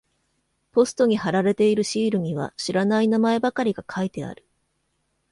[0.71, 4.47] ポストに貼られているシールには知らない名前ばかりが書いてある。